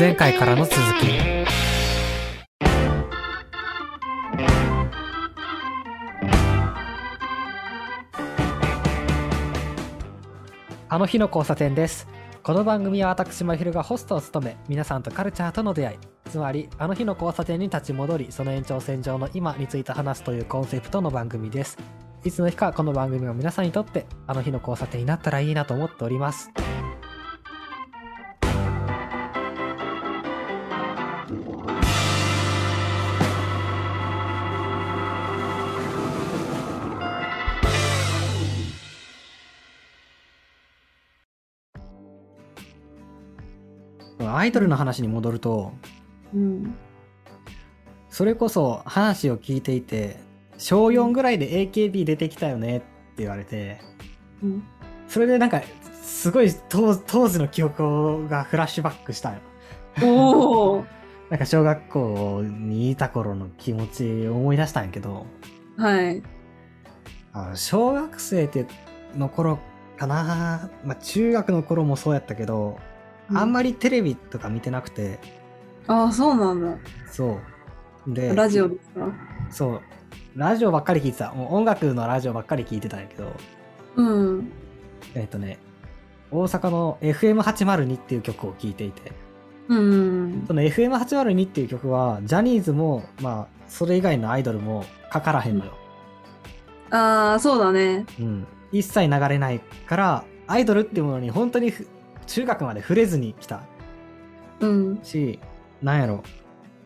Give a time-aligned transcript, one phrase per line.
[0.00, 0.80] 前回からの続き。
[10.88, 12.08] あの日の交差点です。
[12.42, 15.98] この番組は私まひるがホストを務め皆さんとカルチャーとの出会い。
[16.30, 21.76] つまりあの日の交差点に立ち戻りその延長線上の今について話すというコンセプトの番組です。
[22.24, 26.50] いつの日かこの番組が皆さんにとってあの日の交差点になったらいいなと思っております。
[44.36, 45.72] アイドルの話に戻ると
[46.34, 46.74] うん。
[48.08, 50.18] それこそ話を聞いていて
[50.58, 52.86] 小4ぐらいで AKB 出てきたよねって
[53.18, 53.80] 言われて
[54.42, 54.62] うん。
[55.08, 55.62] それでなんか
[56.02, 59.38] すごい当当時の記憶がフラッシュバックしたよ。
[61.30, 65.26] なんか小学校にいた頃の気持ちを思い出したんやけど
[65.76, 66.22] はい。
[67.32, 68.66] あ小学生って
[69.16, 69.58] の頃
[69.96, 72.78] かな、まあ、中学の頃もそうやったけど、
[73.34, 73.70] あんまり。
[73.70, 75.18] りテレビとか見てなくて
[75.86, 76.76] ああ、そうなんだ。
[77.10, 77.38] そ
[78.08, 79.12] うでラジオですか？
[79.50, 79.80] そう
[80.36, 83.32] ラジオばっかり聞いてたもう音楽のラジオばっかり聞いてたんやけど
[83.96, 84.52] うん。
[85.14, 85.58] えっ、とね
[86.30, 89.12] 大阪の FM802 っていう曲を聴いていて
[89.68, 90.44] うん。
[90.46, 95.72] その FM802 っていう曲はジャニーズもまあそれ以外のアイドルもかからへんのよ、
[96.90, 98.04] ああ、そうだね。
[98.20, 101.86] うん、一切流れないからアイドルっていうものに本当にふ
[102.30, 103.62] 中学まで触れずに来た
[104.60, 105.00] うん。
[105.02, 105.38] し
[105.82, 106.22] なんやろ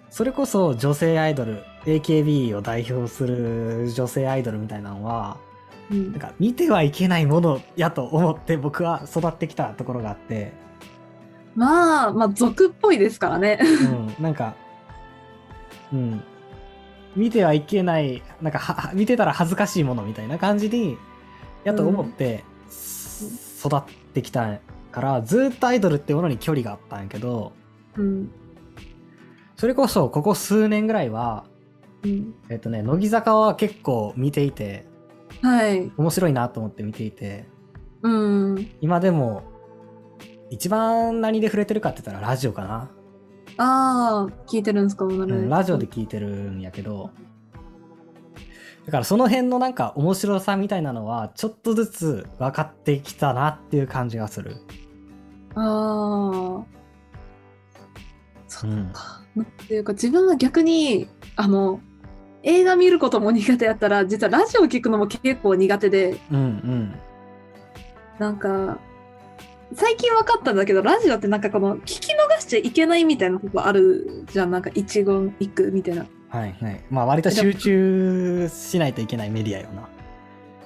[0.09, 5.37] それこそ女性アイドル AKB を代表する女性アイドルみたいなのは
[5.91, 6.21] うんなん。
[6.21, 10.53] か見てはいけないものやと思って僕は育ってきたところがあって、
[11.55, 13.59] まあ、まあ、俗っぽいですからね。
[13.61, 14.55] うん、なんか、
[15.93, 16.23] うん、
[17.17, 20.97] 見てはいけないなんかは見てたら恥ずかしいものみたいな感じに
[21.65, 23.83] やと思って、す育っ
[24.15, 24.59] てきた
[24.95, 27.53] からずっとアイドルってものに距離があったんやけど
[27.97, 28.31] うん。
[29.57, 31.45] それこそここ数年ぐらいは
[32.05, 32.35] うん。
[32.49, 34.87] えっとね乃木坂は結構見ていて
[35.43, 35.91] はい。
[35.97, 37.49] 面白いなと思って見ていて
[38.03, 38.09] う
[38.55, 38.71] ん。
[38.81, 39.43] 今でも
[40.51, 42.91] 一番何で触れてるかって言ったらラジオかな、
[43.57, 47.11] ああ、聞いてるんですか、なうん、ラジオで聞いてるんやけど
[48.87, 54.57] だからその辺のなんか面白さみたいなのはちょっとずつ分かってきたなっていう感じがする、
[55.57, 56.65] ああ。
[58.49, 58.93] そうん、
[59.43, 61.81] っていうか、自分は逆に、あの、
[62.43, 66.95] 映画見ることも苦手やったら、実はラジオ聞くのも結構苦手で、うんうん
[68.19, 68.79] なんか、
[69.75, 74.53] 最近分かったんだけど、ラジオってなんかこの、聞き逃しちゃいけないみたいなとこあるじゃん。
[74.53, 76.07] なんか一言一句みたいな。
[76.29, 79.89] はいはいまあ割と集中しないといけないメディアよな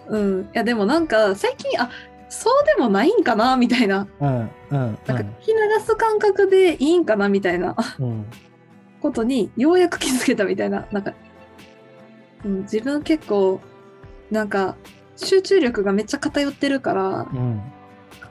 [0.08, 0.40] うん。
[0.42, 1.90] いや、でもなんか、最近、あ、
[2.28, 4.06] そうでもないんかなみたいな。
[4.20, 7.74] うんうんなんか、聞き流す感覚でいいんかなみたいな。
[7.98, 8.26] うん。
[9.00, 10.86] ことに、ようやく気づけたみたいな。
[10.92, 11.14] なんか、
[12.44, 13.60] うん、自分結構、
[14.30, 14.76] なんか、
[15.16, 17.60] 集中力がめっちゃ偏ってるから、うん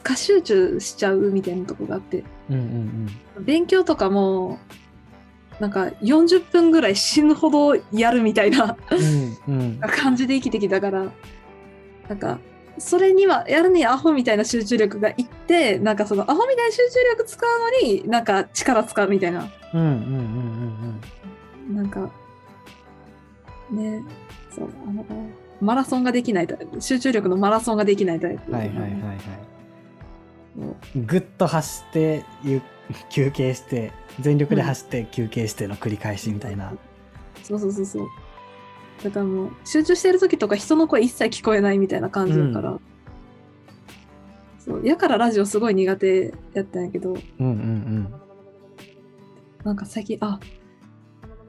[0.03, 2.23] 過集中しちゃうみたいなとこがあって。
[2.49, 2.55] うん。
[2.55, 4.57] うん勉強とかも
[5.59, 8.77] なんか40分ぐらい死ぬほどやるみたいな。
[9.47, 9.79] うんうん。
[9.81, 11.11] 感じで生きてきたから。
[12.07, 12.39] なんか
[12.79, 19.49] それにはやるにアホみたいな集中力がいってなんかそのアホみたいな集中力使うのになんか力使うみたいな。
[19.73, 21.01] うんうんうん
[21.69, 22.09] うんなんか
[23.71, 24.01] ね
[24.55, 25.05] そうあの
[25.59, 26.79] マラソンができないタイプ。
[26.79, 28.51] 集中力のマラソンができないタイプ。
[28.51, 29.19] はいはいはいはい。
[30.95, 32.61] ぐっと走ってゆ
[33.09, 36.73] 休憩して全力で走って休憩しての繰り返しみたいな、
[37.43, 38.07] そうそうそうそう。
[39.03, 42.79] だからもう、集中してる時とか人の声一切聞こえないみたいな感じだから。
[44.59, 44.85] そう。
[44.85, 48.13] やからラジオすごい苦手やったんやけど、うんうん
[49.63, 50.39] なんか最近、あ、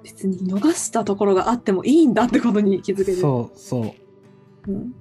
[0.03, 3.13] 別に逃したところがあってもいいんだってことに気づけて。
[3.15, 3.95] そうそ
[4.67, 4.95] ううん。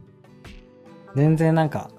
[1.16, 1.90] 全然なんか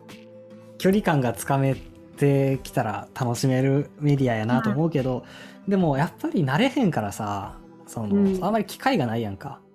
[0.79, 5.25] 距離感がつかめてきたら楽しめるメディアやなと思うけど、
[5.67, 9.68] でもやっぱり慣れへんからさその、うんあんまり機会がないやんかうん。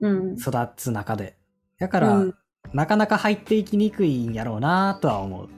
[0.00, 1.36] 育つ中で。
[1.78, 2.34] だから、うん。
[2.72, 5.48] なかなか入っていきにくいんやろうなとは思う。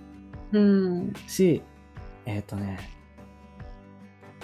[0.53, 1.13] うん。
[1.27, 1.63] し
[2.27, 2.79] えっ、とね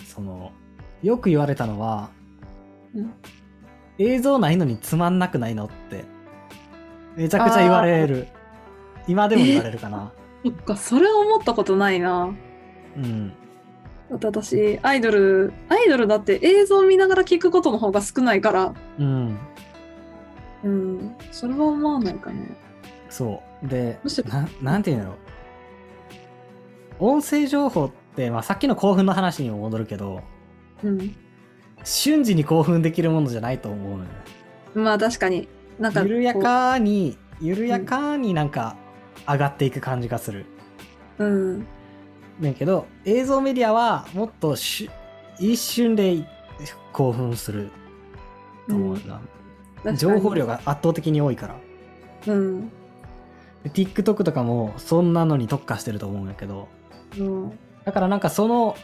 [0.06, 0.52] その
[1.02, 2.10] よく言われたのは、
[2.94, 3.12] うん。
[3.98, 6.04] 映像ないのにつまんなくないのって
[7.16, 8.26] めちゃくちゃ言われる。
[9.06, 10.12] 今でも言われるかな。
[10.44, 12.34] そっか、それは思ったことないな。
[12.96, 13.32] うん。
[14.10, 19.38] だって私、アイドル、アイドルだって映像見ながら聞くことの方が少ないから、うん
[20.64, 22.56] うん、それは思わないかね。
[23.10, 23.68] そう。
[23.68, 25.16] でななんていうの
[26.98, 30.22] 音声情報って、まあ、さっきの興奮の話にも戻るけど
[30.82, 31.16] うん。
[31.84, 33.98] 瞬時に興奮できるものじゃないと思
[34.74, 35.48] うまあ確かに。
[35.78, 38.76] なんか緩やかに緩やかになんか
[39.28, 40.46] 上がっていく感じがする、
[41.18, 41.66] うん。
[42.38, 44.90] ねんけど映像メディアはもっとし
[45.38, 46.24] 一瞬で
[46.92, 47.70] 興奮する
[48.68, 49.33] と思うな、確かに
[49.96, 51.56] 情報量が圧倒的に多いから
[52.26, 52.68] うん。
[53.62, 56.68] で TikTok とかもそんなのに特化してると思うんやけど
[57.18, 57.58] うん。
[57.84, 58.76] だからなんかその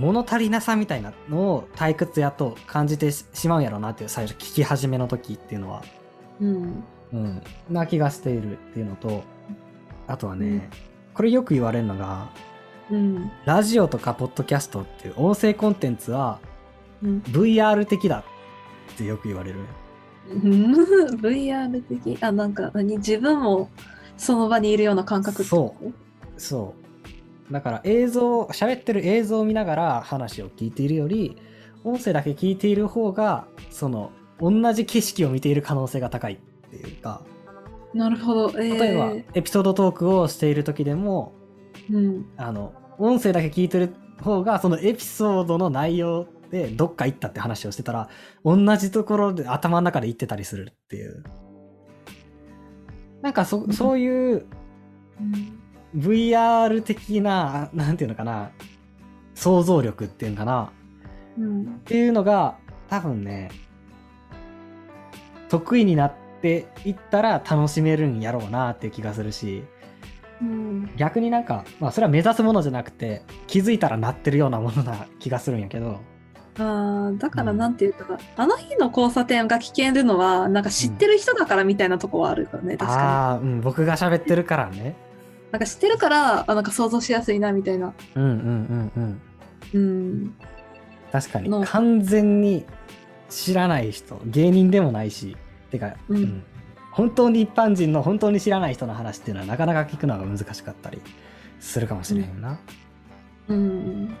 [0.00, 5.82] 物足りなさみたいなのを退屈やと感じてししまうんやろうなっていう最初聞き始めの時っていうのは
[6.40, 6.84] うん。
[7.12, 9.22] うんな気がしているっていうのと
[10.06, 10.62] あとはね、うん
[11.14, 12.30] これよく言われるのが
[12.90, 13.30] うん。
[13.44, 16.38] ラジオとかポッドキャストっていう音声コンテンツは
[17.02, 17.18] うん。
[17.26, 18.24] VR 的だ
[18.92, 19.58] ってよく言われる
[21.20, 22.18] VR 的。
[22.22, 22.98] あ、なんか何？
[22.98, 23.70] 自分も
[24.16, 25.92] その場にいるような感覚ってこと？
[26.36, 26.74] そ
[27.50, 27.52] う。
[27.52, 31.38] だから映像喋ってる映像を見ながら話を聞いているより
[31.82, 36.38] 音声だけ聞いている方がその同じ景色を見ている可能性が高いっ
[36.70, 37.22] ていうか。
[37.94, 38.50] なるほど。
[38.60, 41.32] えー、例えばエピソードトークをしている時でも
[41.90, 42.26] うん。
[42.36, 48.08] あの音声だけ聞いてる方がそのエピソードの内容でどっか行ったって話をしてたら
[48.44, 51.22] 同じところで頭の中で言ってたりするっていう。
[53.22, 54.46] なんかそそういう
[55.20, 55.58] うん。
[55.96, 58.50] VR 的ななんていうのかな
[59.34, 60.72] 想像力っていうのかな。
[61.38, 61.62] うん。
[61.62, 62.58] っていうのが
[62.88, 63.50] 多分ね
[65.48, 66.12] 得意になっ
[66.42, 69.64] ていったら楽しめるんやろうなっていう気がするし。
[70.40, 70.90] うん。
[70.96, 76.00] 逆になんか、まあ、それは目指すものじゃなくて気づいたらなってるようなものな気がするんやけど
[76.58, 77.76] あーだからうんなん。
[77.76, 84.78] ていうか、あの日の交差点が危険るのはなんか知ってる人だからみたいなとこはあるからね、確かああー、うん、僕が喋ってるからね。
[84.80, 84.94] に
[85.52, 87.94] なんか知ってるからあなんか想像しやすいなみたいな。
[88.14, 89.20] うんうんうんうん。
[89.72, 90.34] うん。
[91.12, 91.48] 確かに。
[91.48, 92.66] の完全に
[93.30, 95.36] 知らない人芸人でもないし。
[95.70, 96.42] てか、うん。
[96.92, 101.00] 本当に一般人の本当に知らない人の話っていうのはなかなか聞くのが難しかったり
[101.60, 102.58] するかもしれへんな、
[103.48, 104.16] うん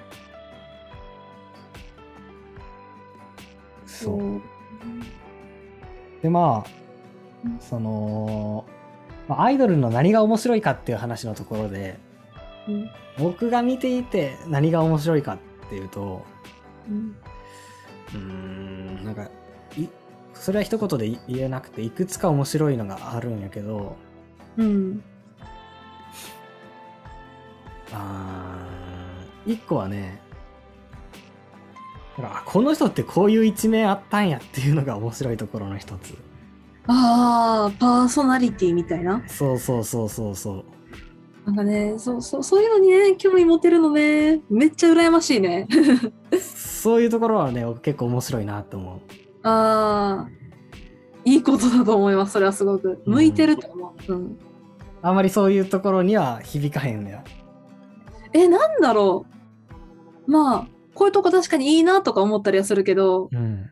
[4.04, 4.40] そう。
[6.22, 6.70] でまあ
[7.44, 8.64] うんその、
[9.28, 11.98] まあ、アイドルの何が面白いかっていう話のところで
[12.68, 12.90] うん。
[13.18, 16.24] 僕が見ていて何が面白いかっていうと
[16.88, 19.24] うんなんか
[19.76, 19.88] い
[20.34, 23.96] それは一言で言えなくていくつか面白いのがあるんやけど
[24.56, 25.02] うん。
[27.92, 30.20] あー一個はね
[32.18, 36.14] なんかあこの人ってこういう一面あったんやっていうのが面白いところの一つ。
[36.88, 39.22] ああパーソナリティみたいな？
[39.28, 40.64] そうそうそうそうそう。
[41.46, 44.40] なんかねそうそうそういうのにね興味持てるのね。
[44.50, 45.68] めっちゃ羨ましいね。
[46.40, 48.98] そういうところはね僕結構面白いなって思う。
[49.44, 50.28] ああ
[51.24, 53.00] いいことだと思いますそれはすごく。
[53.06, 54.38] 向いてると思う、うん、
[55.02, 57.20] あんまりそういうところには響かへんのよ
[58.32, 59.26] えなんだろ
[60.26, 60.30] う。
[60.30, 60.66] まあ
[60.98, 63.70] こういうとこ確かにいいなとか思ったりはするけどうん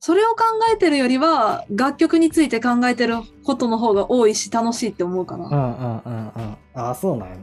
[0.00, 6.56] それを考えてるよりは楽曲について考えてることの方が多いし楽しいって思うかな、うんうんうんうん。
[6.74, 7.36] ああそうなんや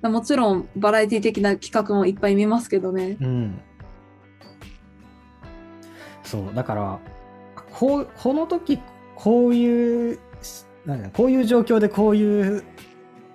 [0.00, 0.08] な。
[0.08, 3.18] もちろんバラエティ的な企画もいっぱい見ますけどね。
[3.20, 3.60] うん。
[6.22, 6.98] そうだから
[7.74, 8.80] こうこの時
[9.14, 10.18] こういう
[10.86, 12.64] なんだこういう状況でこういう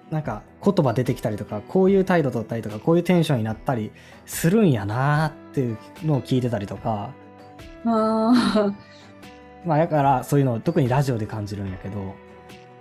[0.09, 3.91] なんか言葉出てきたりとかこういう態度取ったりとかこういうテンションになったり
[4.25, 7.13] するんやなーっていうのを聞いてたりとか
[7.85, 8.73] あ
[9.65, 11.99] まあだからそういうのを特にラジオで感じるんやけど。
[11.99, 12.11] ー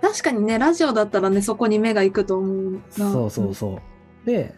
[0.01, 3.11] 確かにねラジオだったらねそこに目が行くと思うな。
[3.11, 3.79] そうそうそ
[4.25, 4.25] う。
[4.25, 4.53] で、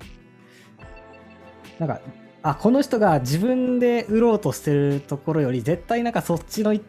[1.80, 2.02] なんか、
[2.44, 6.82] あ、この人が自分で売ろうとしてるところより、絶対なんかそっちのい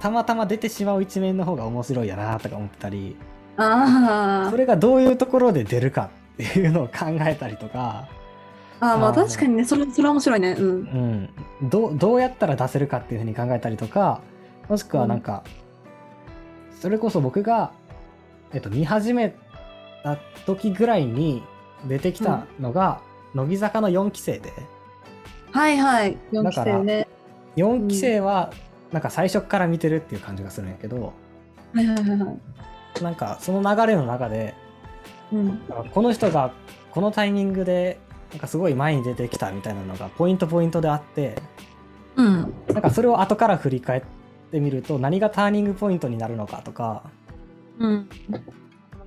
[0.00, 3.16] たまたま出てしまう一面の方が面白いやなとか思ってたり、
[3.56, 8.08] あそれがどういうところで出るかっていうのを考えたりとか、
[8.80, 9.64] あまあ確かにね。
[9.64, 10.56] それそれは面白いね。
[10.58, 11.28] うん。
[11.62, 14.20] うん、どうどうやったら出せるかっていうふうに考えたりとか、
[14.68, 15.44] もしくはなんか、
[16.80, 17.72] それこそ僕が、
[18.52, 19.34] えっと、見始め
[20.02, 21.42] た時ぐらいに
[21.86, 23.00] 出てきたのが、
[23.34, 24.52] 乃木坂の4期生で、
[25.52, 26.18] はいはい。
[26.32, 27.08] 4期生ね。
[27.56, 28.52] 4期生は
[28.90, 31.12] なんか最初から見てるっていう感じがするんやけど、
[31.72, 32.38] はいはいはいはい
[33.02, 34.54] なんかその流れの中で
[35.32, 36.52] うんこの人が
[36.90, 37.98] このタイミングで
[38.30, 41.36] なんかすごい前に出てきたみたいなのがポイントポイントであって
[42.16, 42.54] うん。
[42.68, 44.02] なんかそれを後から振り返っ
[44.50, 47.10] てみると何がターニングポイントになるのかとか、
[47.78, 48.08] うん。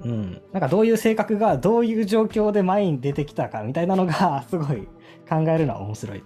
[0.03, 4.87] うん、なんかどういう性格がどういう状況で前に出てきたかみたいなのがすごい
[5.27, 6.23] 考えるのは面白い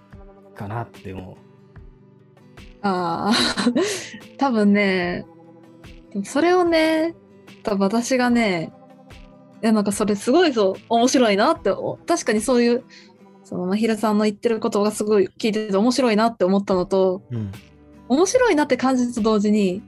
[0.53, 1.37] かなって思
[2.81, 3.33] ああ、
[4.37, 5.25] 多分ね、
[6.25, 7.15] それをね、
[7.63, 8.71] 多分私がね、
[9.63, 12.83] いやなんかそれすごいそう面白いなって、お確かにそういう、
[13.43, 17.35] そのまひるさんの言ってることがすごい聞いてて面白いなって思ったのと、う。
[17.35, 17.51] うん
[18.11, 19.81] 面白いなって感じると同時に、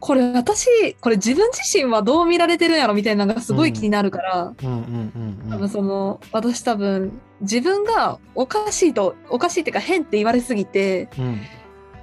[0.00, 11.40] これ私、これ自分自身はどう見られてるんやろみたいなのがすごい気になるから、多分その、私多分自分がおかしいと、おかしいっていうか変って言われすぎて、うん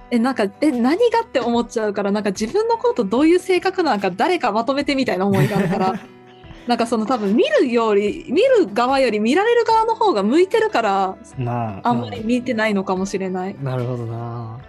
[0.09, 5.93] え、なんか、え、何がって思っちゃうから、なんか自分のことどういう性格なんか誰かまとめてみたいな思いがあるから、
[6.67, 13.55] なんかその多分見るより、見る側より見られる側の方が向いてるから、まああんまり見てないのかもしれない。
[13.61, 14.59] なるほどな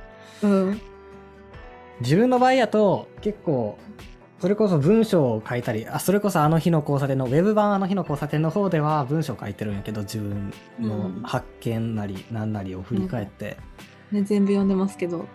[0.43, 0.81] うん。
[2.01, 3.79] 自分の場合やと結構
[4.41, 13.57] それこそ文章を書いたりあそれこそあの日の交差点のウェブ版あの日の交差点の方では文章を書いてるんやけど自分の発見なり何なりを振り返って、
[14.13, 15.19] ね、全部読んでますけど。
[15.19, 15.29] はい。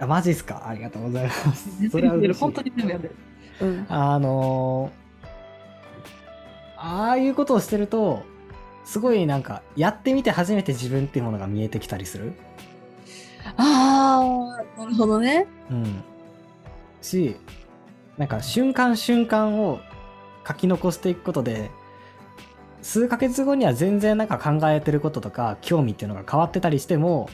[0.00, 0.66] あマジっすか？
[0.66, 2.00] ありがとうございます全そ。
[2.00, 3.14] れは嬉しい本当に全部読んでる。
[3.60, 3.86] うん。
[3.88, 5.08] あのー
[6.80, 8.22] ああいうことをしてると
[8.84, 12.34] すごいなんかやってみて初めて自分っていうものが見えてきたりする
[13.56, 15.48] ああ、なるほどね。
[15.72, 16.04] うん
[17.02, 17.34] し
[18.16, 19.80] なんか瞬間瞬間を
[20.46, 21.72] 書き残していくことで
[22.80, 27.28] 数ヶ月後には全然なんか考えてることとか興味っていうのが変わってたりしても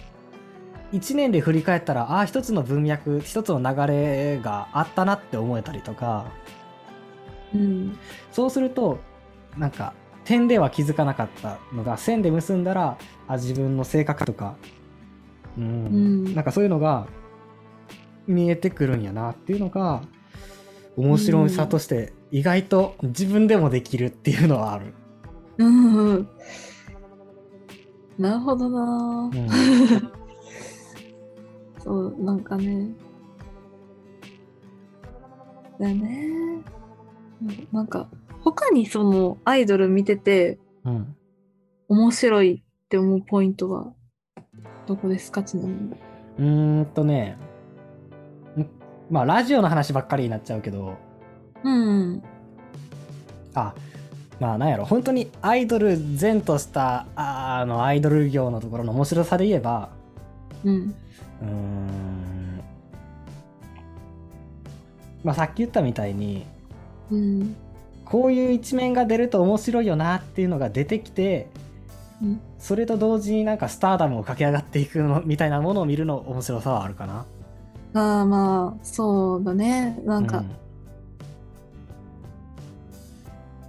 [0.95, 6.27] 1年で振り返ったらああー一つの文脈一つの流れがあったなって思えたりとか
[7.55, 7.99] うん。
[8.33, 8.99] そうすると
[9.57, 9.93] なんか
[10.25, 12.97] 点では気づかなかったのが線で結んだら
[13.29, 14.57] あ自分の性格とか、
[15.59, 15.89] うんう
[16.31, 17.07] んなんかそういうのが
[18.27, 20.03] 見えてくるんやなっていうのが
[20.97, 24.95] 面白さとして意外と自分でもできるっていうのはある。
[25.59, 26.29] うんうん。
[28.19, 29.37] なるほどなう。
[29.37, 29.49] ん
[31.85, 32.89] そう、なんかね。
[35.79, 36.29] だよね。
[37.43, 38.09] うんなんか、
[38.43, 41.17] 他にそのアイドル見ててうん
[41.89, 43.93] 面白いって思うポイントは
[44.87, 45.43] どこですか？
[45.43, 45.95] ちなみに。
[46.39, 47.37] うーんとね
[48.57, 48.67] ん
[49.11, 50.97] まあラジオの話ばっかりになっちゃうけど
[51.63, 52.23] うん。
[53.55, 53.75] あ
[54.41, 59.91] まあなんやろ本当にアイドル前としたああのアイドル業のところの面白さで言えば
[60.65, 60.95] うん。
[61.47, 62.63] うーん
[65.23, 66.47] まあさっき言ったみたいに
[67.11, 67.57] うん。
[68.05, 71.49] こういう一面が出ると面白いよなっていうのが出てきて
[72.23, 77.27] うんそれと同時になんかスターダムを駆け上がっていくのみたいなものを見るの面白さはあるかな。
[77.95, 80.01] ああまあ、そうだね。
[80.05, 80.43] なんか、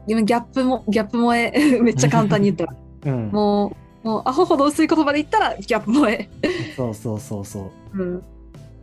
[0.07, 1.51] 今ギャップも、ギャップ萌え、
[1.81, 2.75] めっちゃ簡単に言ったら。
[3.05, 6.29] うん、うん、もう、もうアホほど薄い言葉で言ったらギャップ萌え。
[6.77, 8.15] そうそうそうそうん。
[8.17, 8.23] う。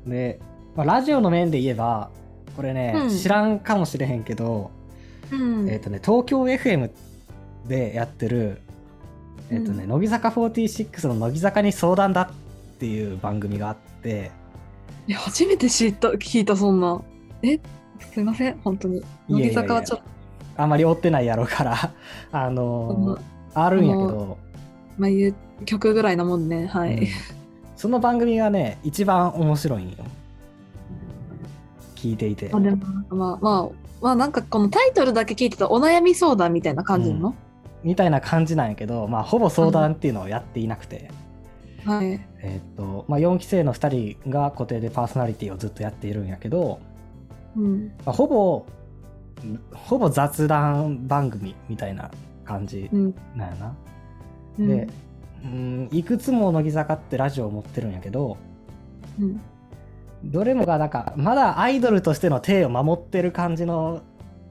[0.07, 0.41] で、
[0.75, 2.11] まあ、ラジオの面で言えば
[2.57, 4.73] これね、うん知らんかもしれへんけど、
[5.31, 5.71] うん。
[5.71, 6.91] えっ、とね東京 FM
[7.69, 8.59] でやってる
[9.49, 12.31] えっ、とね、う乃木坂46の乃木坂に相談だっ
[12.81, 14.33] ていう番組があって
[15.07, 17.01] いや初めて知った、聞いた、そんな。
[17.43, 17.61] え
[18.01, 19.05] すいません、本当に。
[19.29, 20.05] 乃木坂はちょっと、
[20.57, 21.93] あんまり追ってないやろうから
[22.33, 23.21] あのー
[23.55, 24.39] あるんやけど、
[24.99, 25.35] まあ、いう
[25.65, 26.67] 曲ぐらいなもんね。
[26.67, 27.09] はうんい。
[27.77, 29.97] その番組がね一番面白いんよ
[31.97, 32.77] 聞いていてまあ、でも、
[33.11, 33.69] まあ、まあ、
[34.01, 37.35] まあ、なんかこのタイトルだけ聞いてたお悩み相談みたいな感じの、
[37.85, 41.11] みたいな感じなんやけど、まあ、ほぼ相談っていうのをやっていなくて、
[41.85, 42.21] はい。
[42.39, 46.81] えーっとまあ、4期生の2人が固定でパーソナリティをずっとやっているんやけど、
[47.57, 47.93] うん。
[48.05, 48.67] まあ、ほぼ
[49.75, 52.11] ほぼ雑談番組みたいな
[52.45, 53.15] 感じうん。
[53.37, 53.77] なんやな。
[54.59, 54.89] うんで、
[55.45, 58.37] うん、いくつも乃木坂ってラジオを持ってるんやけど
[59.21, 59.41] うん。
[60.25, 64.03] どれもがなんかまだアイドルとしての体を守ってる感じの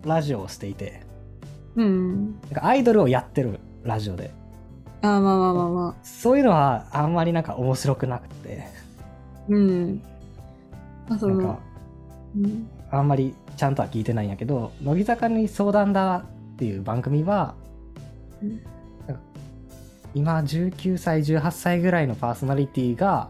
[0.03, 1.01] ラジオをしていて
[1.75, 2.39] うん。
[2.41, 4.31] なんかアイドルをやってるラジオで
[5.01, 5.95] ああ、まあまあまあまあ。
[6.03, 8.67] そういうのはあんまりなんか面白くなくて
[9.49, 10.01] うん。
[11.07, 11.59] まあ、そのなんか、
[12.35, 12.67] うん。
[12.91, 17.55] あんまりちゃんとは聞いてないんやけど「乃木坂に相談だ」っていう番組は
[18.43, 18.59] うん
[20.13, 23.29] 今19歳18歳ぐらいのパーソナリティが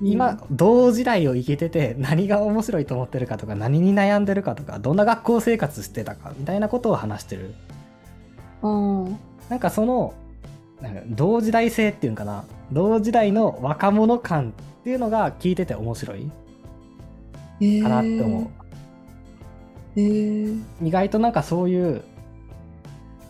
[0.00, 7.54] うん今同時代を生きてて何が面白いと思ってるかとか何に悩んでるかとかどんな学校生活してたかみたいなことを話してる。
[8.62, 9.18] うん。
[9.48, 10.14] なんかその
[10.80, 12.44] なんか同時代性っていうんかな。
[12.72, 16.30] 同時代の若者感っていうのが聞いてて面白い
[17.82, 18.48] かなって思う、
[19.96, 22.02] えー、意外となんかそういう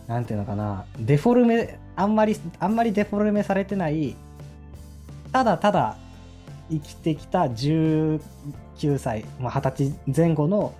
[0.07, 0.85] なんていうのかな。
[0.99, 4.15] デフォルメあんまりあんまりデフォルメされてない
[5.31, 5.97] ただただ
[6.69, 8.19] 生きてきた19
[8.97, 10.73] 歳、まあ、20歳前後の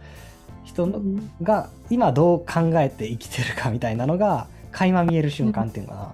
[0.64, 1.02] 人の
[1.42, 6.14] が今どう考えて生きてるかみたいなのが垣間見える瞬間っていうのかな、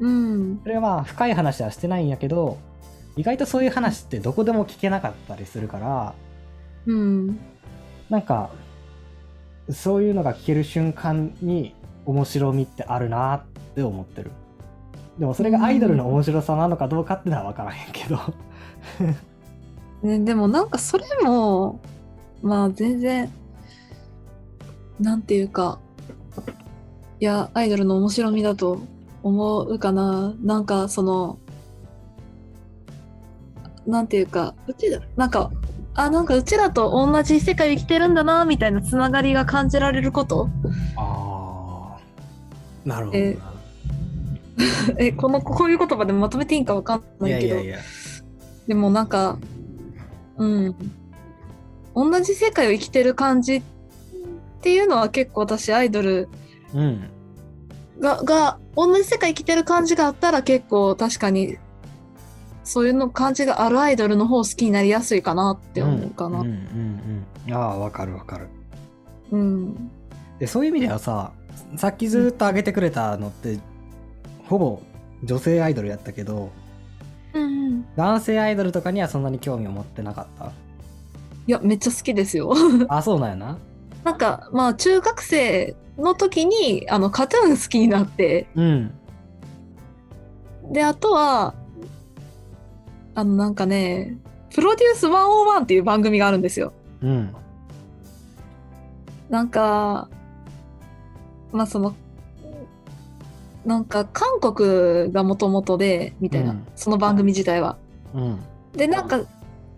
[0.00, 0.60] うん。
[0.62, 2.58] それはまあ深い話はしてないんやけど
[3.16, 6.14] 意外とそういう話ってどこでも聞けなかったりするから
[6.86, 7.38] うん。
[8.08, 8.50] なんか
[9.70, 11.74] そういうのが聞ける瞬間に
[12.06, 13.42] 面白みってあるなっ
[13.74, 14.30] て思ってる。
[15.18, 18.18] でもそれがアイドルの面白さなのかどうかってのは分からへんけど。
[20.02, 21.80] ね、でもなんかそれも
[22.42, 23.30] まあ全然
[25.00, 25.78] なんていうか
[27.18, 28.80] いやアイドルの面白みだと
[29.22, 30.34] 思うかな。
[30.42, 31.38] なんかその
[33.86, 35.50] なんていうかうちらなんか
[35.94, 40.50] あなんかうちらと同じ世界を生きてるんだなみたいなつながりが感じられること。
[40.96, 41.35] ああ
[42.86, 43.36] なるほどな、え
[45.08, 47.78] えこのこういう言葉でまとめていいんかわかんないけどいやいやいや
[48.66, 49.38] でもなんか、
[50.38, 50.74] うん。
[51.94, 53.62] 同じ世界を生きてる感じっ
[54.60, 56.28] ていうのは結構私アイドル
[56.74, 57.10] うん
[57.98, 61.56] が、が、同じ世界生きてる感じがあったら結構確かに、
[62.62, 66.40] そういうの感じがあるアイドルの方好きになりやすいかなって思うかな。
[66.40, 68.48] うんうんうんうんああ分かる分かる
[69.30, 69.90] うん。
[70.38, 71.32] でそういう意味ではさ
[71.76, 73.58] さっきずっと上げてくれたのって、
[74.48, 74.80] ほぼ
[75.24, 76.50] 女性アイドルやったけど
[77.32, 77.86] うんうん。
[77.96, 80.52] 男性アイドルとかにはそんなに興味を持ってなかっ
[81.46, 82.52] いや、めっちゃ好きですよ。
[82.88, 83.58] た あそうなんやな
[84.04, 88.92] なんか、まあ中学生の時に、あの、カトゥーン好きになって、うん
[90.72, 91.54] で、あとは、
[93.14, 94.18] あの、なんかね、
[94.52, 96.72] プロデュース101っていう番組があるんですよ。
[97.02, 97.34] うん
[99.28, 100.08] なんか、
[101.56, 101.94] まあその、
[103.64, 106.66] なんか韓国がもともとで、みたいな、うん。
[106.76, 107.78] その番組自体は。
[108.14, 108.38] うん。
[108.72, 109.22] で、なんか、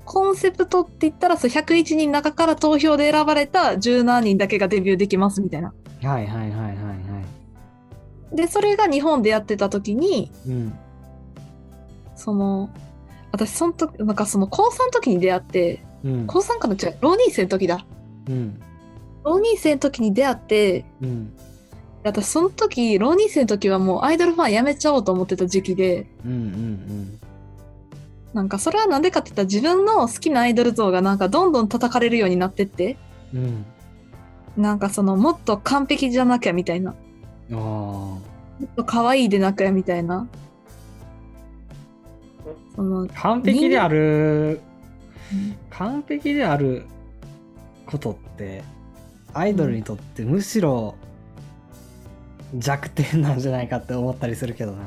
[0.04, 5.72] コンセプトって言ったら、そう101人の中から投票で選ばれた十何人だけがデビューできますみたいな。
[6.02, 6.74] はいはいはいはいは
[8.32, 8.36] い。
[8.36, 10.78] で、それが日本でやってた時に、うん。
[12.16, 12.70] その、
[13.30, 16.26] 私、その時、なんかその高3の時に出会って、うん。
[16.26, 17.86] 高3かの違う、浪人生の時だ。
[18.28, 18.60] うん。
[19.24, 21.32] 浪人生の時に出会って、うん
[22.08, 27.20] 私その時、浪人生の時はもうアイドルファンやめちゃおうと思ってた時期で、うんうん
[28.34, 32.98] なんかそれはなんでかって言ったら自分の好きなアイドル像がなんかどんどん叩かれるようになってって、
[33.32, 33.44] うん。
[33.44, 33.66] うん
[34.58, 36.90] なんかそのもっと完璧じゃなきゃみたいな、
[37.52, 38.20] あも
[38.64, 40.26] っと可愛いでなきゃみたいな。
[42.74, 44.60] その、あ完璧である
[45.70, 46.86] 完璧である
[47.86, 48.64] ことって
[49.32, 50.96] アイドルにとってむしろ
[52.54, 54.78] 弱点なんじゃないかって思ったりするけどな。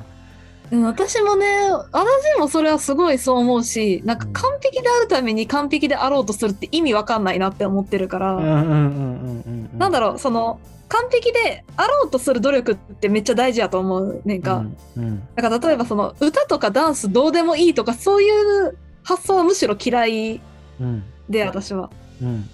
[0.72, 1.46] うん私もね、
[1.92, 14.66] 私もそれはすごいそう思うし、なんか完璧であるために完璧であろうとするって意味わかんないなって思ってるから、なんだろう、その、完璧であろうとする努力ってめっちゃ大事やと思うねんか。
[14.98, 15.24] うんうん。
[15.36, 20.42] だから例えばその歌とかダンスどうでもいいとかそういう発想はむしろ嫌い
[20.82, 21.04] うん。
[21.30, 21.90] で私は。
[22.22, 22.50] うん。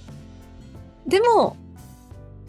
[1.07, 1.57] でも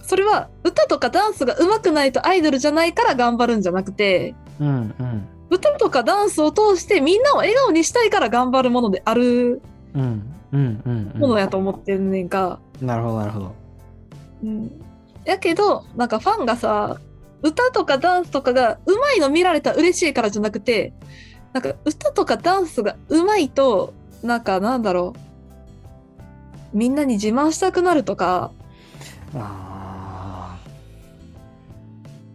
[0.08, 5.28] それは歌とかダンスが上手くないとアイドルじゃないから頑張るんじゃなくてうんうん。
[5.50, 9.60] 歌とかダンスを通してみんなを笑顔にしたいから頑張るものである
[9.92, 12.58] うんうんうんうんものやと思ってんねんか。
[12.80, 13.54] なるほどなるほど。
[14.44, 14.82] うん、
[15.26, 16.98] やけどなんかファンがさ
[17.42, 20.94] 歌とかダンスとかが上手いの見られたら嬉しいからじゃなくて
[21.52, 23.92] なんか歌とかダンスが上手いと
[24.22, 25.12] なんかなんだろ
[26.74, 26.76] う。
[26.78, 28.52] みんなに自慢したくなるとか。
[29.34, 29.67] あ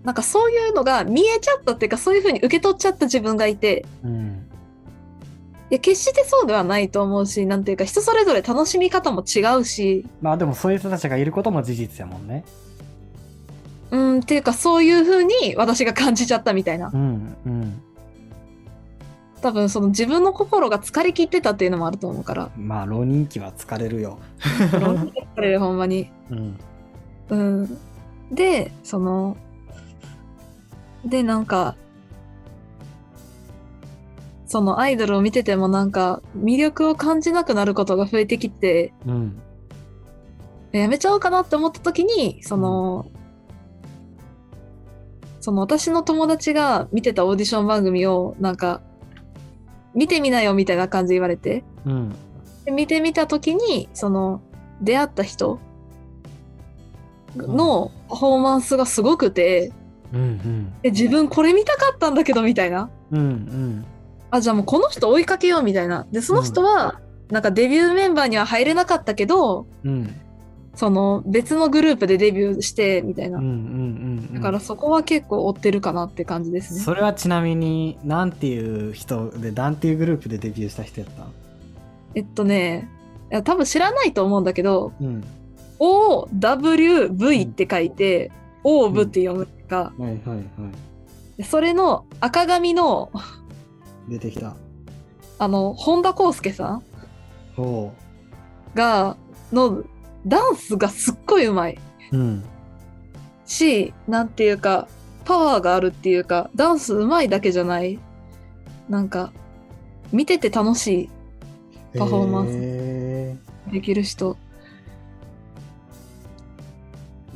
[0.03, 3.85] なんかそういうのが見えちゃったっていうかそういう風に受け取っちゃった自分がいて。
[4.03, 4.49] ーうん
[5.71, 10.05] いや決してそうではないと思うしなんていうか人それぞれ楽しみ方も違うし。
[10.21, 12.43] まあでもそういう人たちがいることも事実やもんね。
[13.89, 16.91] うんっていうかそういう風に私が感じちゃったみたいな。
[16.93, 17.81] うんうん。
[19.41, 22.51] 多分その自分の心が疲れ切ってたっていうのもあると思うから。
[22.55, 24.19] まあ浪人期は疲れるよ。
[24.39, 26.11] 疲れるほんまに。
[26.29, 26.59] うん。
[27.29, 27.77] うん。
[28.31, 29.37] で、その、
[31.05, 31.75] で、なんか、
[34.45, 39.41] そのアイドルを見ててもなんか魅力を感じなくなることが増えてきて、うん。
[40.71, 43.07] やめちゃおうかなって思った時に、その、
[45.39, 48.81] その私の友達が見てたオーディション番組をなんか
[49.93, 52.15] 見てみなよみたいな感じで言われてうん。
[52.63, 54.41] で見てみた時にその
[54.81, 55.59] 出会った人
[57.35, 59.73] のパフォーマンスがすごくて、
[60.13, 60.73] うんうん。
[60.83, 62.89] え自分これ見たかったんだけどみたいな。
[63.11, 63.85] うんうん。
[64.31, 66.07] あじゃあもうこの人追いかけようみたいな。
[66.11, 70.15] でその人はなんかデビューメンバーには入れなかったけどうん。
[70.75, 73.39] その別のグループでデビューしてみたいな。
[73.39, 73.55] うんうんう
[74.29, 76.79] んだからそこは結構追ってるかなって感じですね。
[76.79, 81.27] それはちなみになんていう人でなんていうグループでデビューした人やった
[82.15, 82.89] えっとね、
[83.31, 85.23] いや多分知らないと思うんだけど、うん。
[85.79, 88.31] OWV って書いて、
[88.63, 90.47] オーブって読むか、はいはいはい。
[91.37, 93.11] でそれの赤髪の、
[94.07, 94.55] 出てきた。
[95.39, 96.83] あの、本田康介さん
[97.55, 97.91] ほ
[98.75, 99.17] が、
[99.51, 99.83] の
[100.27, 101.79] ダンスがすっごいうまい。
[102.11, 102.43] うん。
[103.45, 104.87] し、なんていうか、
[105.25, 107.99] パワーがあるっていうか、ダンスうまいだけじゃない。
[108.89, 109.31] なんか、
[110.11, 111.09] 見てて楽し
[111.97, 114.37] パフォーマンスできる人。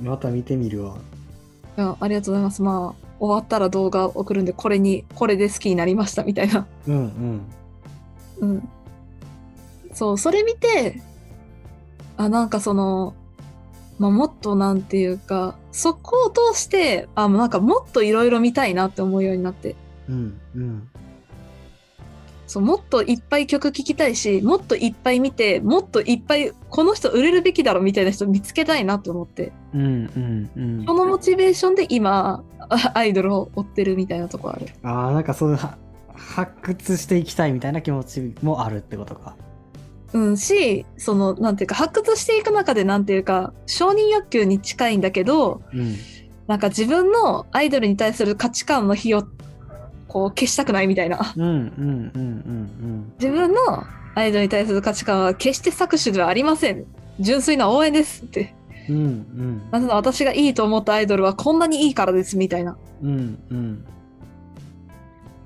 [0.01, 0.97] ーまた見てみるわ
[1.77, 2.61] いやありがとうございます。
[2.63, 6.65] まあ、終わったら動画送るんで、これに、これで好きになりましたみたいな。
[6.87, 7.41] うんうん
[8.39, 8.69] うん。
[9.93, 11.01] そう、それ見て、
[12.17, 13.15] あ、なんかその、
[13.99, 19.75] まあ、もっとなんていうか、そこを通して、あ、なんかもっといろいろ見たいなって思うようになって。
[20.09, 20.89] うんうん
[22.47, 29.51] そう、もっといっぱい曲聴きたいし、もっといっぱい見て、もっといっぱい、この人売れるべきだろみたいな人見つけたいなと思って。
[29.73, 34.67] うんうんうんそのモチベーションで今、あ アイドルを追ってるみたいなとこある。
[34.81, 35.77] ああなんかそういうは
[36.13, 39.35] 発掘していきたいみたいな気持ちもあるってことか
[40.13, 45.95] うん、し、その、なんていうか、発掘していく中で、なんていうか、承認欲求に近いんだけど、うん
[46.47, 49.27] なんか自分のアイドルに対する価値観の火を、
[50.17, 51.33] こう、消したくないみたいな。
[51.35, 53.83] うんうんうんうん自分の
[54.15, 56.85] アイドルに対する価値観は決して搾取ではありません。
[57.19, 58.55] 純粋な応援ですって。
[58.89, 63.85] うんうんなぜなら私がいいと思ったアイドルはこんなにいいからですみたいなうんうん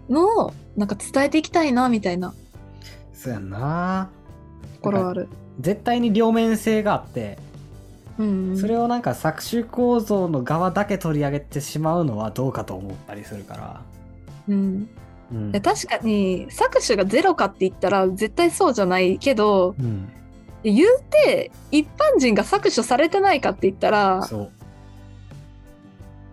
[0.10, 2.34] のを、なんか伝えていきたいな、みたいな
[3.14, 4.10] そうやんな
[4.76, 5.28] ところはある。
[5.60, 7.38] 絶対に両面性があって
[8.20, 8.58] うん。
[8.58, 13.82] それをなんか搾取構造の側だけ取り上げてしまうのはどうかと思ったりするから、
[14.48, 14.90] うん。
[15.64, 20.10] 確かに搾取がゼロかって言ったら絶対そうじゃないけどうん、
[20.64, 24.28] 言うて一般人が搾取されてないかって言ったら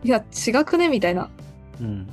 [0.02, 1.30] いや違くねみたいな。
[1.80, 2.08] うん。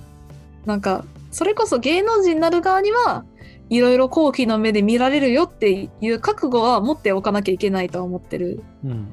[0.66, 3.26] なんかそれこそ芸能人になる側には
[3.70, 8.64] いろいろ好奇の目で見られるよっていう覚悟は持っておかなきゃいけないとは思ってる。
[8.84, 9.08] うん。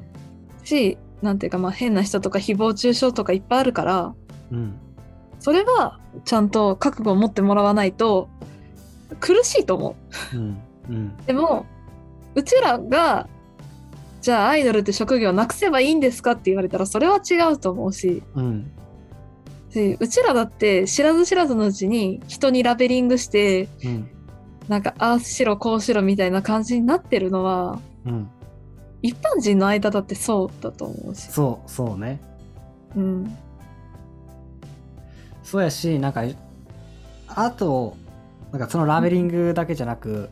[0.63, 4.13] しなんていうかまあ変な人とか誹謗中傷とかいっぱいあるから。
[4.51, 4.79] うん
[5.43, 8.29] それはちゃんと覚悟を持ってもらわないと
[9.19, 9.97] 苦しいと思
[10.33, 10.37] う。
[10.37, 11.17] うんうん。
[11.25, 11.65] でも
[12.33, 13.27] うちらが
[14.21, 18.23] じゃあアイドルって職業をなくせばいいんですかって言われたらそれは違うと思うし。
[18.35, 18.71] うん。
[19.69, 24.09] しうちらだって知らず知らずのうちに人にラベリングしてうん。
[24.69, 28.29] なんかああしろこうしろみたいな感じになってるのはうん。
[29.01, 31.23] 一般人の間だってそうだと思うし。
[31.23, 32.21] そうそうね。
[32.95, 33.37] うん
[35.53, 36.23] そうやしなんか
[37.27, 37.95] あと
[38.51, 40.31] なんかそのラベリングだけじゃなく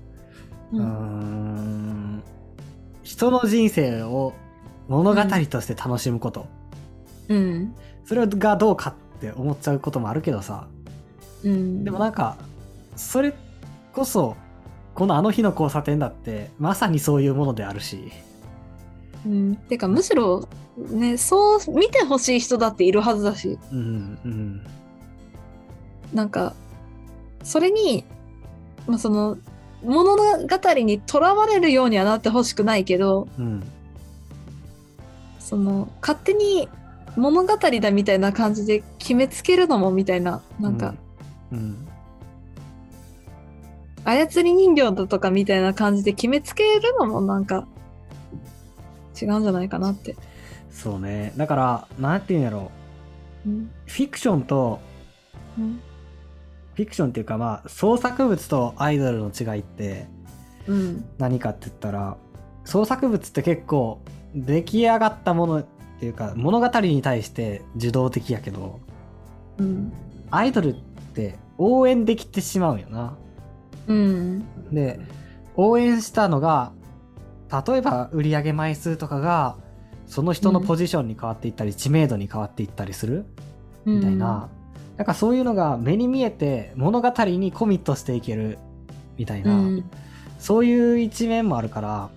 [0.74, 2.24] ううーん
[3.04, 4.34] 人の人生を
[4.88, 6.48] 物語として楽しむこと、
[7.30, 7.76] うん。
[8.04, 10.68] それがどうかって思っちゃうこともあるけどさ。
[11.44, 12.36] うん、でもなんか
[12.96, 13.36] それ
[13.94, 14.36] こそ
[14.96, 18.12] このあの日の交差点だってまさにそういうものであるし。
[19.24, 23.60] うん、てかむしろねそう見てほしい人だっているはずだし。
[23.72, 24.62] うんうん
[26.14, 26.54] なんか
[27.44, 28.06] それに、
[28.88, 29.38] まあ、その
[29.84, 33.64] 物語にとらわれるようにはなってほしくないけどうん。
[35.40, 36.70] その勝手に
[37.18, 40.96] 物語だみたいな感じで決めつけるのもみたいななんか、
[41.52, 41.88] うん。
[44.06, 47.68] 操り人形だとかみたいな感じで決めつけるのもなんか
[49.22, 50.16] 違うんじゃないかなって。
[50.72, 51.34] そうね。
[51.36, 52.72] だからなんていうんやろ
[53.46, 53.72] うん。
[53.88, 54.80] フィクションと
[55.58, 55.82] うん
[56.76, 60.08] フィクションっていうかまあ創作物とアイドルの違いって
[60.68, 61.06] うん。
[61.18, 62.18] 何かって言ったら
[62.66, 64.02] 創作物って結構
[64.36, 65.66] 出来上がったものっ
[66.00, 68.80] ていうか物語に対して受動的やけど
[69.58, 69.94] うん。
[70.30, 70.74] アイドルっ
[71.14, 73.18] て応援できてしまうんよな。
[73.88, 74.46] うん。
[74.72, 75.00] で
[75.56, 76.72] 応援したのが
[77.68, 79.58] 例えば売上枚数とかが
[80.12, 83.26] その人のポジションに変わっていったり、知名度に変わっていったりする
[83.86, 84.50] うんみたいな、
[85.02, 88.60] なんかそういうのが目に見えて物語にコミットしていける
[89.18, 89.90] みたいな、うん。
[90.38, 92.10] そういう一面もあるから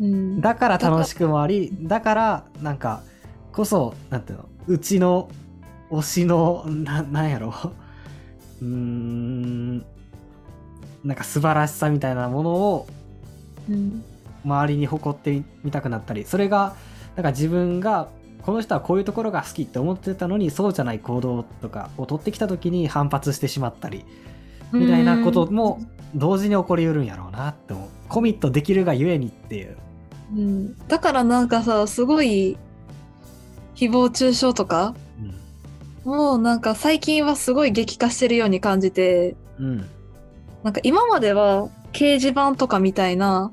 [0.00, 0.40] うん。
[0.40, 3.02] だから楽しくもありだからなんか
[3.52, 5.28] こそなんていうのうちの
[5.90, 7.52] 推しのななんやろ。
[8.62, 9.78] うーん
[11.04, 12.86] なんか素晴らしさみたいなものを
[13.68, 14.02] うん。
[14.46, 16.74] 周りに誇ってみたくなったりそれが
[17.16, 18.08] なんか自分が
[18.46, 24.04] この人はこういうところが好きって思ってたのにそうじゃない行動とかを取ってきた時に反発してしまったり
[24.72, 25.80] みたいなことも
[26.14, 27.88] 同時に起こりうるんやろうなって思う。
[28.08, 29.76] コミットできるがゆえにっていう。
[30.32, 30.78] うん。
[30.86, 32.56] だからなんかさすごい
[33.74, 34.94] 誹謗中傷とか
[36.04, 39.88] もうなんか最近はすごい激化してるように感じてうん。
[40.62, 43.50] なんか今までは掲示板とかみたいな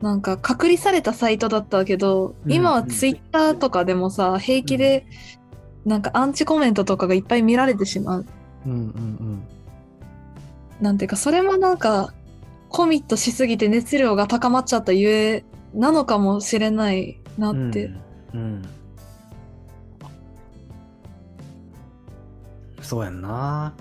[0.00, 5.06] なんか隔離されたサイトだったけど、うん今はツイッターとかでもさ平気で
[5.84, 8.26] なんかアンチコメントとかがいっぱい見られてしまう。
[8.66, 9.42] うんうん
[10.80, 12.12] なんていうかそれもなんか
[12.68, 17.86] コミットしすぎて熱量が高まっちゃったゆえなのかもしれないなうんって、
[18.34, 18.62] うん、うん。
[22.82, 23.74] そうやんな。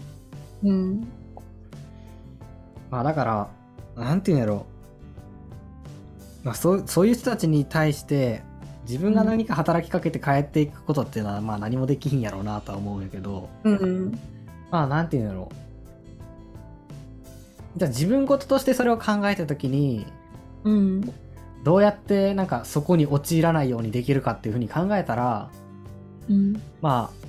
[0.63, 1.07] うん。
[2.89, 3.49] まあだか
[3.95, 4.65] らなんていうんやろ
[6.45, 8.43] まあそうそういう人たちに対して
[8.87, 14.19] 自分が何か働きかけて変えていくことっていうのは、まあ何もできひんやろうなとは思うんやけどうん。
[14.69, 15.51] まあなんていうんやろ
[17.75, 20.05] じゃあ自分事としてそれを考えた時に
[20.63, 21.13] うん。
[21.63, 25.49] どうやってなんかそこに陥らないようにできるかっていうふうに考えたら
[26.29, 26.61] うん。
[26.79, 27.25] まあ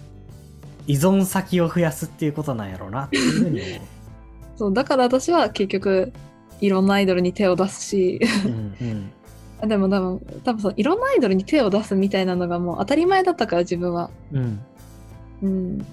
[0.86, 3.86] 依存先を増やすっていうことなんやろうなっていうふうに思
[4.56, 6.12] そうだから私は結局
[6.60, 8.48] いろんなアイドルに手を出すしう。
[8.48, 9.12] うんうん
[9.66, 14.10] でも多分多分そういろんなアイドルに手を出すみたいなのがもう当たり前だったから自分は。
[14.32, 14.60] うん
[15.42, 15.86] うん。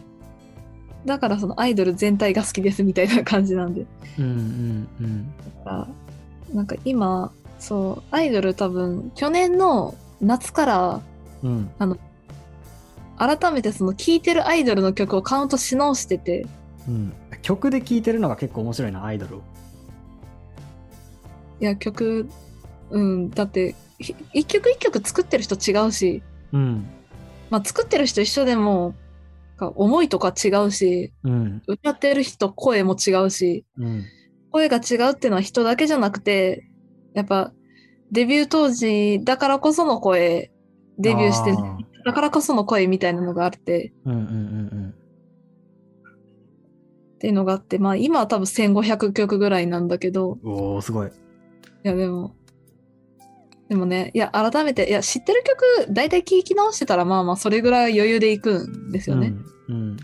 [1.05, 3.85] だからそのアイドル全体が好きですみたいな感じなんで。
[4.19, 5.87] うんうんうんだから
[6.53, 11.01] なんか今そうアイドル多分去年の夏から
[11.41, 11.69] うん
[13.17, 16.45] 改めてその聴いてるアイドルの曲をカウントし直してて
[16.87, 19.41] うん曲で聴いてるのが結構面白いなアイドルを
[21.63, 22.27] いや曲
[22.89, 26.21] うんだってひ一曲一曲作ってる人違うし。
[26.51, 26.85] うん。
[27.49, 28.95] まあ作ってる人一緒でも
[29.55, 31.13] か思いとか違うし。
[31.23, 31.61] うん。
[31.65, 33.65] 歌ってる人声も違うし。
[33.77, 34.03] うん。
[34.51, 36.67] 声が違うっていうのは人だけじゃなくて
[37.13, 37.53] やっぱ
[38.11, 40.51] デビュー当時だからこその声
[40.99, 41.55] デビューして
[42.05, 43.93] だからこその声みたいなのがあって。
[44.03, 44.93] うんうんうん
[47.13, 50.39] っていうのがあってまあ今は多分1500曲ぐらいなんだけど。
[50.43, 51.11] うんおおすごい
[51.83, 52.35] いやでも。
[53.69, 59.97] でもねいや改めていや知ってる曲大体聴き直してたらまあまあそれぐらい余裕でいくんですよね、うんうん。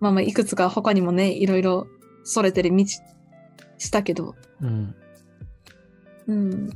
[0.00, 1.86] まあまあいくつか他にもねいろいろ
[2.24, 2.84] それてる道
[3.78, 4.34] したけど。
[4.60, 4.94] うん。
[6.26, 6.70] うん。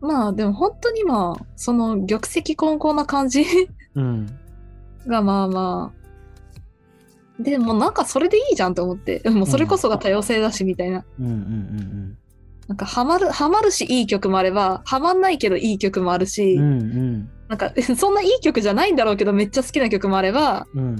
[0.00, 3.44] まあでも本当にまあその玉石混交な感じ
[3.94, 4.26] うん。
[5.06, 5.92] がまあま
[7.38, 7.42] あ。
[7.42, 9.22] でもなんかそれでいいじゃんと思って。
[9.28, 12.18] もうそれこそが多様性だしみたいな、うんうんうん
[12.68, 17.30] なんかハマるハマるしいい曲もあればハマんないけどいい曲もあるし、うんうん。
[17.48, 20.96] なんか そんないい曲じゃないんだろうけどめっちゃ好きな曲もあればうん。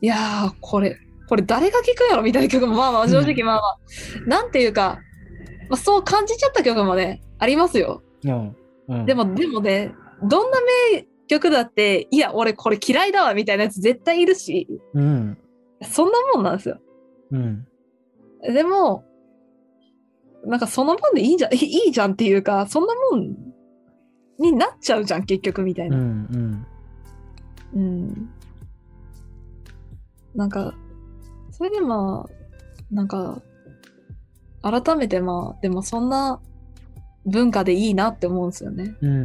[0.00, 0.96] いやーこれ
[1.28, 3.78] これ誰が聴くんやろみたいな曲もまあまあ正直まあまあ、
[4.26, 4.98] なんていうか、
[5.68, 8.02] まあ、そう感じちゃった曲もねありますよ。
[8.24, 8.56] うん。
[8.88, 9.06] うん。
[9.06, 10.58] でもでもねどんな
[10.92, 14.66] 名曲だっていや俺これ嫌いだわみたいなやつ絶対いるし。
[14.94, 15.38] うん。
[15.82, 16.78] そんなもんなんですよ。
[17.32, 17.66] うん
[18.42, 19.04] でも
[20.44, 21.56] なんかそのもんでいいんじゃ い
[21.88, 23.36] いじゃんっていうかそんなもん
[24.38, 26.02] になっちゃうじゃん結局みたいうんうな、
[26.38, 26.66] ん
[27.74, 28.30] うん。
[30.34, 30.74] なんか、
[31.50, 33.42] それでまあ、なんか、
[34.62, 36.40] 改めてまあ、でもそんな
[37.26, 38.94] 文化でいいなって思うんですよね。
[39.00, 39.22] うんうんう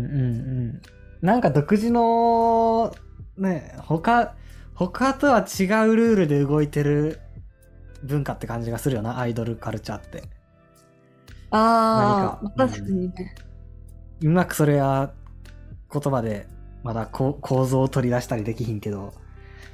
[0.74, 0.82] ん
[1.22, 2.94] なんか独自の
[3.38, 4.36] ね他
[4.76, 7.20] 他とは違うルールで動いてる
[8.06, 10.24] 文化って感じがするよなアイドルカルチャーって。
[11.52, 13.36] ああ、確かにね。
[14.22, 15.14] うまくそれは
[15.92, 16.48] 言葉で
[16.84, 19.14] まだ構造を取り出したりできひんけど。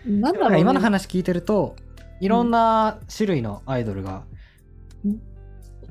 [0.05, 1.75] なんだろう、ね、今の話聞いてると
[2.19, 4.23] いろんな種類のアイドルが、
[5.05, 5.21] うん。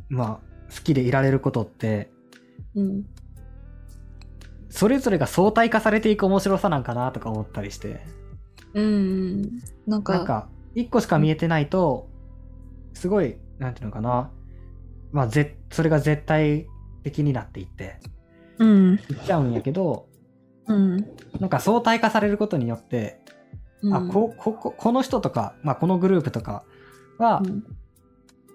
[0.08, 2.10] まあ好きでいられることって
[2.74, 3.04] うん。
[4.68, 8.00] それぞれが相対化されていく面白さなんかなとか思ったりして。
[8.74, 9.42] うん。
[9.86, 12.09] なんか、なんか一個しか見えてないと
[13.00, 14.30] すごいなんていうのかな
[15.10, 16.66] まあぜそれが絶対
[17.02, 17.96] 的になっていって
[18.58, 18.94] うん。
[18.94, 20.06] いっちゃうんやけど
[20.66, 20.96] うん。
[21.40, 23.20] なんか相対化されることによって、
[23.82, 26.64] うんあここここの人とか、まあ、このグループとか
[27.16, 27.64] はうん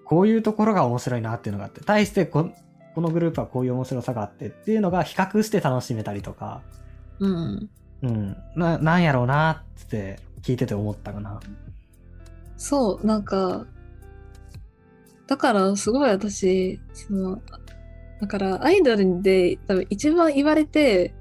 [0.04, 2.52] こういうところが面白いなっていうのがあって対してこ
[2.94, 6.62] このグループはこういう面白さがあってっていうのが比較して楽しめたりとか、
[7.20, 7.70] うん。
[8.04, 11.40] うん、ななんやろうなって聞いてて思ったかな。
[12.58, 13.66] そう、なんか、
[15.28, 17.42] だからすごい私、その、
[18.22, 21.14] だからアイドルで多分一番言われて、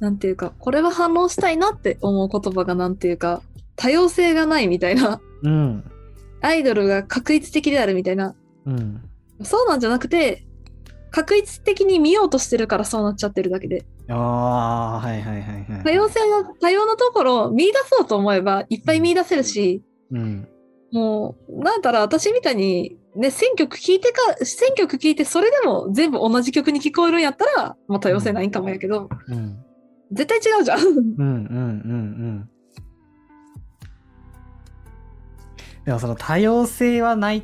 [0.00, 3.42] なんていうか、これは反応したいなって思う言葉がなんていうか、
[3.76, 5.84] 多様性がないみたいな、うん。
[6.42, 8.34] アイドルが確一的であるみたいな、
[8.66, 9.02] うん。
[9.42, 10.46] そうなんじゃなくて、
[11.10, 13.84] 確一的に見ようとしてるからそうなっちゃってるだけで。
[14.08, 15.84] ああ、はいはいはいはい。
[15.84, 20.48] 多様性の、多様なところを見出そうと思えばいっぱい見出せるし、うん。
[20.94, 29.58] もう、なんだら私みたいに、ね、1000曲聴いてか、1000曲聴いてそれでも全部同じ曲に聞こえるんやったら、まあ多様性ないんかもやけど、うん。
[30.12, 30.78] 絶対違うじゃん。
[30.78, 32.50] うんうんうんうん。
[35.84, 37.42] でもその多様性はないっ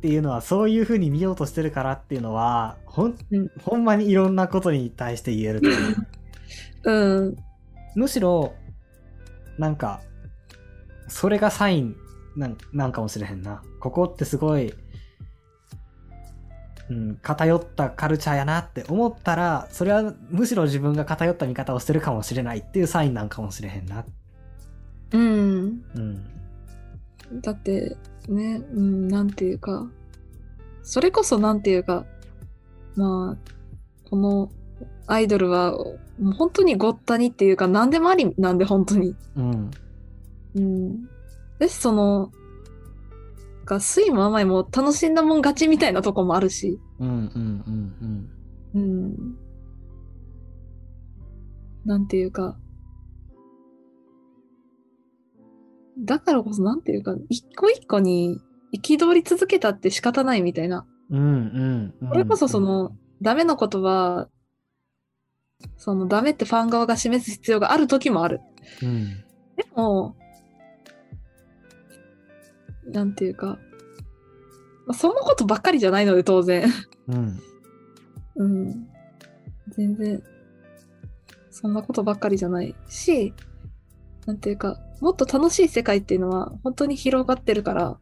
[0.00, 5.76] ていうのはそういう風に見ようとしてるからっていうのはほん,、うんほんまにいろんなことに対して言えると思
[6.84, 7.36] ううん。
[7.96, 8.54] むしろ
[9.58, 10.00] なんか
[11.08, 11.96] それがサイン
[12.36, 14.74] なんなんかもしれへんなここってすごい、
[16.90, 24.04] うん、偏ったカルチャーやなって思ったらそれはむしろ自分が偏った見方をしてるかもしれないっていうサインなんかもしれへんな
[25.12, 25.84] うん。
[25.94, 26.32] うん
[27.40, 27.96] だって、
[28.28, 29.88] ね、うん、なんていうか、
[30.82, 32.04] それこそなんていうか、
[32.94, 34.50] まあ、この
[35.06, 39.14] アイドルは、もう本当にごったにっていうか、何でもありなんで、本当に。
[39.36, 39.70] うん
[40.54, 41.08] うん。
[41.62, 42.32] だし、その、
[43.64, 46.80] が酸いも甘いも楽しんだもん勝ちみたいなとこもあるし。
[46.98, 47.70] うんうんう
[48.00, 48.30] ん
[48.74, 49.36] うん。
[51.84, 52.58] なんていうか。
[56.00, 58.40] だからこそなんていうか、一個一個に
[58.76, 60.84] 憤り続けたって仕方ないみたいな。
[61.10, 64.28] うんうんうんそれこそその、ダメなことは、
[65.76, 68.40] そのダメってファン側が示す必要がある時もある。
[68.82, 69.06] うん
[69.56, 70.16] でも、
[72.86, 73.58] なんていうか、
[74.86, 76.64] まあ、そんなことばっかりじゃないので当然。
[77.08, 77.40] うん
[78.36, 78.88] うん。
[79.68, 80.22] 全然、
[81.50, 83.34] そんなことばっかりじゃないし、
[84.26, 87.98] なんていうか、もっと楽しい世界っていうのは本当に広がってるから、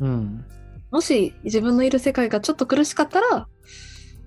[0.00, 0.44] うん
[0.90, 3.46] もし自分のいる世界がちょっと苦しかったら、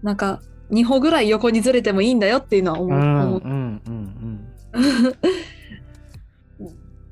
[0.01, 2.97] なんか、2歩ぐらい横にずれてもいいんだよっていうのは思う。
[2.97, 4.47] うん思ううんうん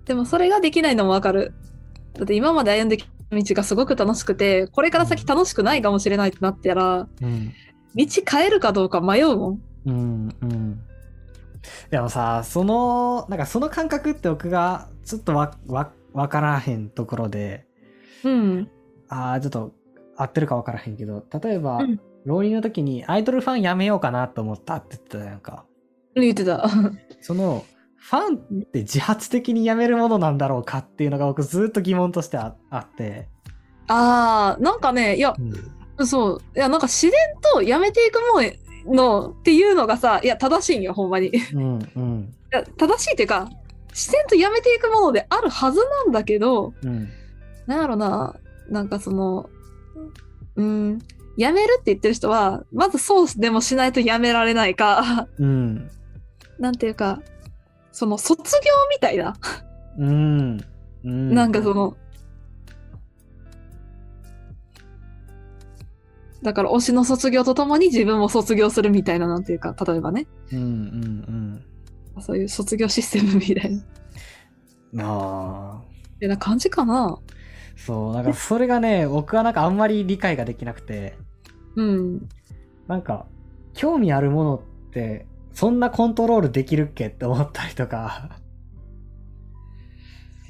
[0.06, 1.54] でもそれができないのもわかる。
[2.22, 7.52] だって今まで歩んできた道がすごく楽しくて、これから先楽しくないかもしれないってなったら、うん
[7.96, 9.62] 道変えるかどうか迷うもん。
[9.88, 10.36] うん。
[10.42, 10.80] うん。
[11.90, 13.40] でもさそのなん。
[13.40, 16.90] かその感覚って僕がちょっとわわ分からへん。
[16.90, 17.66] ところで
[18.24, 18.70] うん。
[19.10, 19.72] ああちょっと
[20.16, 20.96] 合ってるか分からへん。
[20.96, 22.00] けど例えば、うん。
[22.26, 25.40] 浪人の時にアイドルファンやめようかなと思ったって言ってたやん。
[25.40, 25.66] か
[26.16, 26.70] 言ってた。
[27.20, 27.66] その
[28.02, 33.30] ファンって自発的にやめるものなんだろうかっていうのが僕ずっと疑問としてああって、
[33.88, 35.36] あー、なんかね、いや、
[35.98, 36.08] うん。
[36.08, 36.42] そう。
[36.56, 37.14] いや、なんか自然
[37.54, 41.28] とやめていくもんのっていうのがさ、いや、正しいんよ、ほんまに。
[41.28, 42.34] いうんうん。
[42.50, 43.50] や、正しいっていうか、
[43.90, 47.10] 自然とやめていくものであるはずなんだけど、うん。
[47.68, 48.36] なんやろな、
[48.68, 49.50] なんかその、
[50.56, 51.00] うん、
[51.38, 55.90] やめるって言ってる人は、まずそうでもしないとやめられないか、うん。
[56.60, 57.22] なんていうか、
[57.92, 59.36] その卒業みたいな、
[59.98, 60.62] うん。
[61.04, 61.34] うん。
[61.34, 61.98] なんかその、
[66.42, 71.64] だから推しの卒業とともに自分も卒業するみたいな、なんていうか、例えばね、うんうん
[72.20, 73.70] そういう卒業システムみたいな。
[73.70, 73.84] うん
[75.00, 75.82] ああ
[76.16, 77.18] ってな感じかな。
[77.78, 81.18] そう、なんかそれがね、僕はなんかあんまり理解ができなくて、
[81.76, 82.30] うん。
[82.88, 83.26] なんか、
[83.74, 88.30] 興味あるものって、そんなコントロールできるっけって思ったりとか、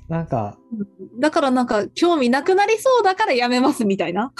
[0.08, 0.58] なんか、
[1.20, 4.32] だからなんか興味なくなりそうだからやめますみたいな。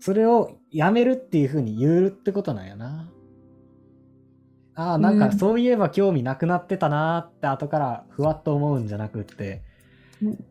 [0.00, 3.10] それをやめるっていう風に言うってことなんやな。
[4.74, 9.62] ああ、なんかうんそういえば興味なくなってたなーって後からふわっと思うんじゃなくって。
[10.22, 10.44] うん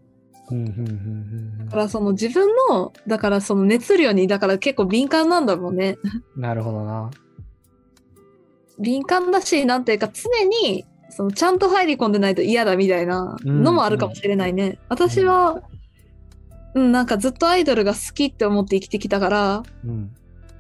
[0.52, 5.98] うん、うん、うん、うんだからその自分の、だからその熱量に、だから結構敏感なんだろうね。
[6.36, 6.42] うん。
[6.42, 7.10] なるほどな。
[8.80, 10.30] 敏感だし、なんていうか常
[10.70, 14.80] に、そのちゃんと入り込んでないと嫌だみたいなのもあるかもしれないね。
[14.90, 15.62] 私は、
[16.76, 20.12] うん、なんかずっとアイドルが好きって思って生きてきたから、うん。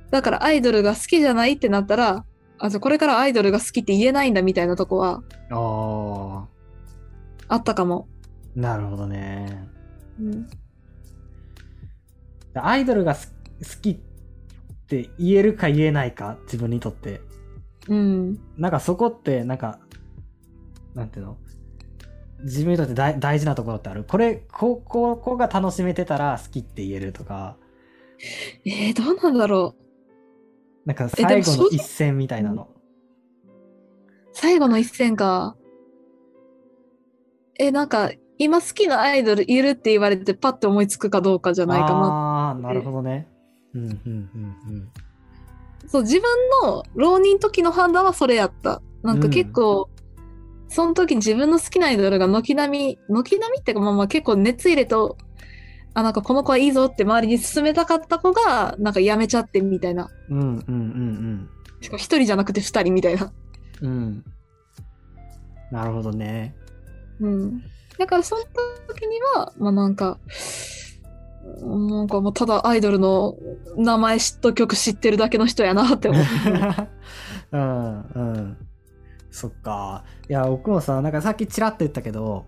[0.09, 2.26] だからアイドルが好きじゃないってなったら、
[2.59, 6.47] あ、じゃあこれからアイドルが好きって言えないんだみたいなとこはあ
[7.49, 8.07] あったかも。
[8.57, 9.68] あ、なるほどね。
[10.20, 10.47] うん。
[12.55, 13.97] アイドルがす好きっ
[14.88, 17.22] て言えるか言えないか、自分にとって。
[17.89, 18.39] うん。
[18.57, 19.79] なんかそこって、なんか、
[20.93, 21.38] なんていうの？
[22.43, 24.03] 自分にとって大大事なところってある？
[24.03, 27.57] これ、こここが楽しめてたら好きって言えるとか、
[28.65, 29.75] えー、どうなんだろ
[30.85, 30.88] う。
[30.88, 32.69] なんか最後の一戦みたいなの。
[34.33, 35.55] 最後の一戦か。
[37.59, 41.93] え、なんか、今好きなアイドルいるって言われてパッて思いつくかどうかじゃないかな。
[41.93, 43.27] ああー、なるほどね。
[43.73, 44.91] うんうんうん
[45.88, 46.23] そう、自分
[46.63, 48.81] の浪人時の判断はそれやった。
[49.03, 49.89] なんか結構、
[50.67, 55.17] その時に自分の好きなアイドルが軒並み、軒並みっていうかまあまあ結構熱入れと、
[55.93, 60.09] あ、なんかこの子はいいぞって周りに勧めたかった子が、なんか辞めちゃってみたいな。
[60.29, 60.39] うん。
[60.39, 63.31] うんうんうんしかも一人じゃなくて二人みたいな。
[63.81, 63.89] うん。
[63.89, 64.23] うん。
[65.71, 66.55] なるほどね。
[67.19, 67.61] うん。
[67.97, 68.43] だからその
[68.88, 70.86] 時には、まあなんか、うん
[71.61, 73.35] なんかもうただアイドルの
[73.75, 76.23] 名前知っと曲知ってるだけの人やなって思う。
[77.51, 78.57] うんうん。
[79.31, 80.03] そっか。
[80.29, 82.45] いや、僕もさ、なんかさっきちらっと言ったけど、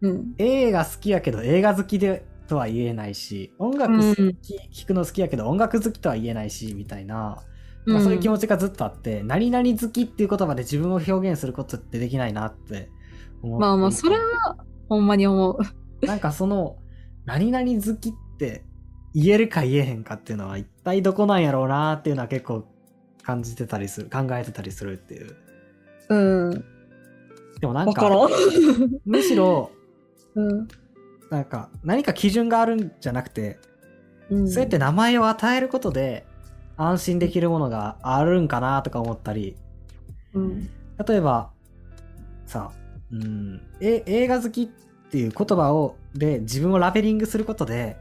[0.00, 0.34] うん。
[0.38, 7.42] 映画好きやけど映画好きでとは言えないし、音楽好き、聴くの好きやけど音楽好きとは言えないし、みたいな、
[7.86, 12.90] なんかそういう気持ちがずっとあって、何々好きっていう言葉で自分を表現することってできないなって
[13.42, 13.58] 思。
[13.58, 14.56] まあまあ、それは、
[14.88, 16.06] ほんまに思う。
[16.06, 16.78] なんかその、
[17.24, 18.29] 何々好きって
[19.14, 22.64] 言えるか言えへんかっていうのは一体どこなんやろうなっていうのは結構
[23.22, 25.36] 感じてたりする、考えてたりするっていう。
[26.08, 26.16] う
[26.50, 26.64] ん。
[27.60, 28.08] でもなんか。
[29.04, 29.70] むしろ、
[30.34, 30.68] うん。
[31.30, 33.58] なんか何か基準があるんじゃなくて、
[34.30, 36.24] うんそうやって名前を与えることで
[36.76, 39.56] 安心できるものがあるんかなとか思ったり、
[40.34, 40.68] うん。
[41.06, 41.50] 例えば、
[42.46, 42.72] さ、
[43.12, 47.96] うん、え映画好きっていう言葉を、で自分をラベリングすることで、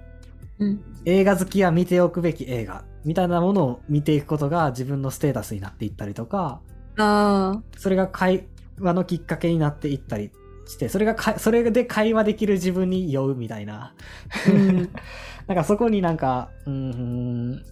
[0.60, 0.84] うん。
[1.06, 6.62] 映画好きは見ておくべき映画みたいなものを見ていくことが自分のステータスになっていったりとか、
[6.98, 8.48] あそれが会
[8.80, 10.32] 話のきっかけになっていったり
[10.66, 13.94] して、それがか、それで会話できる自分に酔うみたいな。
[14.48, 14.52] あ。
[14.52, 14.90] うん。
[15.48, 17.64] なんかそこになんか、うーん、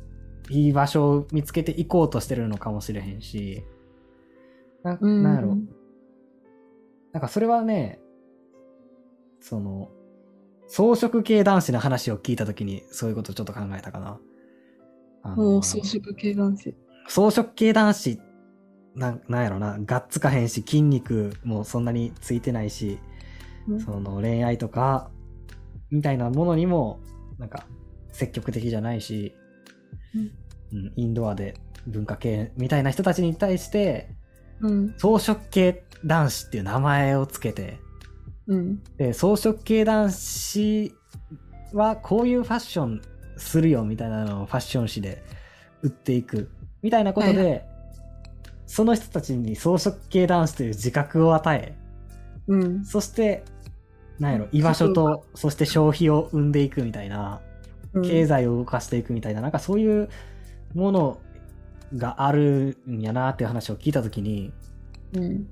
[0.50, 3.64] いい場所を見つけていこうとしてるのかもしれへんし、
[4.84, 5.24] なうん。
[5.24, 5.58] なんやろ。
[7.14, 8.00] なんかそれはね、
[9.42, 9.92] その、
[10.68, 14.20] 装飾系男子の話を聞いたときにそういうことをちょっと考えたかな。
[15.24, 16.76] あのもう装飾系男子。
[17.08, 18.20] 装飾系男子
[18.96, 23.00] なんなんやろながっつかへんし筋肉もそんなについてないし、
[23.68, 25.10] うんその恋愛とか
[25.92, 27.00] みたいなものにも
[27.38, 27.66] なんか
[28.12, 29.36] 積極的じゃないし、
[30.14, 31.56] うんインドアで
[31.86, 34.10] 文化系みたいな人たちに対して
[34.60, 34.96] うん。
[34.98, 37.80] 装飾系男子っていう名前をつけて
[38.48, 38.84] うん。
[38.98, 40.96] で装飾系男子
[41.74, 43.02] はこういうファッション
[43.38, 45.24] するよみたいなのをファッション誌で
[45.82, 46.50] 売っていく
[46.82, 47.78] みたいなことで、はい
[48.68, 51.76] その人たちに装飾系男子という自覚を与え
[52.48, 52.86] うん。
[52.86, 53.44] そして
[54.20, 57.40] なんやろ居場所とそして消費を生んでいくみたいな
[58.04, 60.10] 経済を動かしていくみたいななんかそういう
[60.76, 61.20] もの
[61.96, 64.52] があるんやなっていう話を聞いた時に
[65.14, 65.48] うん。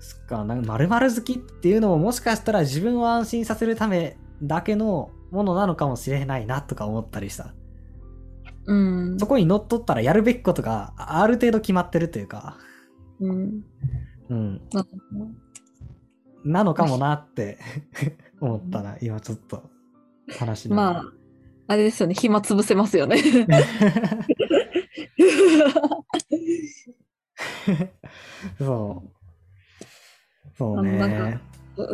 [0.00, 7.54] そっか、なんか〇〇好きっていうのももしかしたら自分を安心させるためだけのものなのかもしれないなとか思ったりした。
[8.66, 9.18] うん。
[9.18, 12.58] そこに乗っ取ったらやるべきことがある程度決まってるというか、
[13.20, 13.64] うん。
[14.30, 14.60] うん、
[16.44, 17.58] なのかもなって
[18.40, 19.70] 思ったな、今ちょっと
[20.38, 20.76] 話の。
[20.76, 21.04] まあ、
[21.66, 22.14] あれですよね。
[22.14, 23.22] 暇つぶせますよね。
[28.58, 29.17] そう。
[30.58, 31.40] そうね。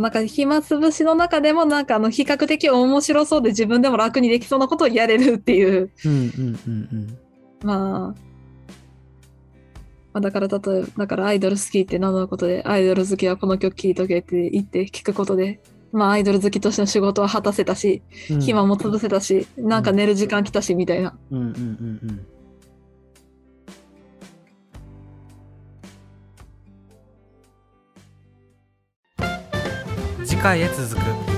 [0.01, 5.91] なんか暇つぶしの中でもなんかあの比較的面白そうで自分でも楽にできそうなことをやれるっていう。
[7.63, 8.15] まあ、
[10.15, 15.61] まあ、だから例えば、だからアイドル好きって名乗ることで、アイドル好きはこの曲聴いとけって言って聞くことで、
[15.93, 21.17] まあアイドル好きとしての仕事は果たせたし、うん暇も潰せたし、なんか寝る時間来たしみたいな。
[21.31, 22.27] うんうんうんうん。
[30.45, 31.34] 回へ続く。